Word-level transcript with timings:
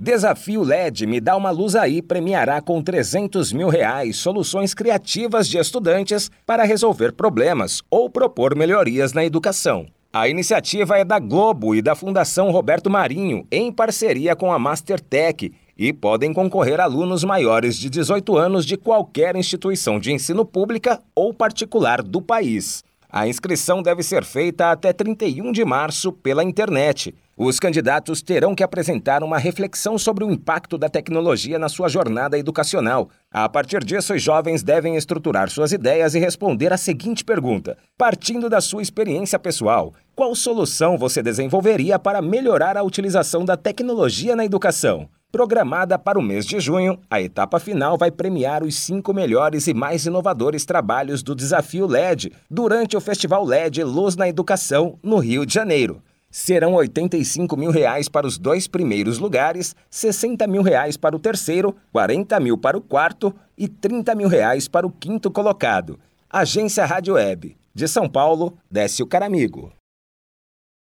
Desafio 0.00 0.62
LED 0.62 1.08
Me 1.08 1.20
Dá 1.20 1.36
Uma 1.36 1.50
Luz 1.50 1.74
Aí 1.74 2.00
premiará 2.00 2.60
com 2.60 2.80
300 2.80 3.52
mil 3.52 3.68
reais 3.68 4.16
soluções 4.16 4.72
criativas 4.72 5.48
de 5.48 5.58
estudantes 5.58 6.30
para 6.46 6.62
resolver 6.62 7.10
problemas 7.10 7.82
ou 7.90 8.08
propor 8.08 8.54
melhorias 8.54 9.12
na 9.12 9.24
educação. 9.24 9.86
A 10.12 10.28
iniciativa 10.28 10.96
é 10.96 11.04
da 11.04 11.18
Globo 11.18 11.74
e 11.74 11.82
da 11.82 11.96
Fundação 11.96 12.52
Roberto 12.52 12.88
Marinho, 12.88 13.44
em 13.50 13.72
parceria 13.72 14.36
com 14.36 14.52
a 14.52 14.58
Mastertech, 14.58 15.52
e 15.76 15.92
podem 15.92 16.32
concorrer 16.32 16.78
alunos 16.78 17.24
maiores 17.24 17.76
de 17.76 17.90
18 17.90 18.36
anos 18.38 18.64
de 18.64 18.76
qualquer 18.76 19.34
instituição 19.34 19.98
de 19.98 20.12
ensino 20.12 20.44
pública 20.44 21.02
ou 21.12 21.34
particular 21.34 22.04
do 22.04 22.22
país. 22.22 22.84
A 23.10 23.26
inscrição 23.26 23.82
deve 23.82 24.02
ser 24.02 24.22
feita 24.22 24.70
até 24.70 24.92
31 24.92 25.50
de 25.50 25.64
março 25.64 26.12
pela 26.12 26.44
internet. 26.44 27.14
Os 27.34 27.58
candidatos 27.58 28.20
terão 28.20 28.54
que 28.54 28.62
apresentar 28.62 29.22
uma 29.22 29.38
reflexão 29.38 29.96
sobre 29.96 30.24
o 30.24 30.30
impacto 30.30 30.76
da 30.76 30.90
tecnologia 30.90 31.58
na 31.58 31.70
sua 31.70 31.88
jornada 31.88 32.38
educacional. 32.38 33.08
A 33.30 33.48
partir 33.48 33.82
disso, 33.82 34.12
os 34.12 34.22
jovens 34.22 34.62
devem 34.62 34.94
estruturar 34.94 35.48
suas 35.48 35.72
ideias 35.72 36.14
e 36.14 36.18
responder 36.18 36.70
a 36.70 36.76
seguinte 36.76 37.24
pergunta: 37.24 37.78
partindo 37.96 38.50
da 38.50 38.60
sua 38.60 38.82
experiência 38.82 39.38
pessoal, 39.38 39.94
qual 40.14 40.34
solução 40.34 40.98
você 40.98 41.22
desenvolveria 41.22 41.98
para 41.98 42.20
melhorar 42.20 42.76
a 42.76 42.82
utilização 42.82 43.42
da 43.42 43.56
tecnologia 43.56 44.36
na 44.36 44.44
educação? 44.44 45.08
Programada 45.30 45.98
para 45.98 46.18
o 46.18 46.22
mês 46.22 46.46
de 46.46 46.58
junho, 46.58 46.98
a 47.10 47.20
etapa 47.20 47.60
final 47.60 47.98
vai 47.98 48.10
premiar 48.10 48.62
os 48.62 48.74
cinco 48.76 49.12
melhores 49.12 49.66
e 49.66 49.74
mais 49.74 50.06
inovadores 50.06 50.64
trabalhos 50.64 51.22
do 51.22 51.34
Desafio 51.34 51.86
LED 51.86 52.32
durante 52.50 52.96
o 52.96 53.00
Festival 53.00 53.44
LED 53.44 53.84
Luz 53.84 54.16
na 54.16 54.26
Educação, 54.26 54.98
no 55.02 55.18
Rio 55.18 55.44
de 55.44 55.52
Janeiro. 55.52 56.02
Serão 56.30 56.72
85 56.72 57.58
mil 57.58 57.70
reais 57.70 58.08
para 58.08 58.26
os 58.26 58.38
dois 58.38 58.66
primeiros 58.66 59.18
lugares, 59.18 59.76
60 59.90 60.46
mil 60.46 60.62
reais 60.62 60.96
para 60.96 61.14
o 61.14 61.18
terceiro, 61.18 61.76
40 61.92 62.40
mil 62.40 62.56
para 62.56 62.78
o 62.78 62.80
quarto 62.80 63.34
e 63.56 63.68
30 63.68 64.14
mil 64.14 64.28
reais 64.28 64.66
para 64.66 64.86
o 64.86 64.90
quinto 64.90 65.30
colocado. 65.30 66.00
Agência 66.30 66.86
Rádio 66.86 67.14
Web. 67.14 67.54
De 67.74 67.86
São 67.86 68.08
Paulo, 68.08 68.56
Décio 68.70 69.06
Caramigo. 69.06 69.77